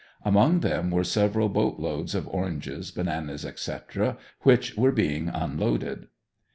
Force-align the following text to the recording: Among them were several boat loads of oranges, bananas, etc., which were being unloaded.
Among 0.25 0.61
them 0.61 0.89
were 0.89 1.03
several 1.03 1.47
boat 1.47 1.77
loads 1.79 2.15
of 2.15 2.27
oranges, 2.29 2.89
bananas, 2.89 3.45
etc., 3.45 4.17
which 4.39 4.75
were 4.75 4.91
being 4.91 5.29
unloaded. 5.29 6.07